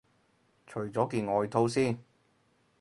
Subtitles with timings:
[0.65, 1.99] 除咗件外套先